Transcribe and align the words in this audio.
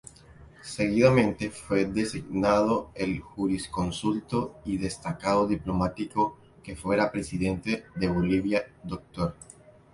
Seguidamente 0.63 1.51
fue 1.51 1.85
designado 1.85 2.89
el 2.95 3.19
jurisconsulto 3.21 4.55
y 4.65 4.77
destacado 4.77 5.47
diplomático 5.47 6.39
que 6.63 6.75
fuera 6.75 7.11
Presidente 7.11 7.83
de 7.95 8.07
Bolivia, 8.07 8.63
Dr. 8.83 9.35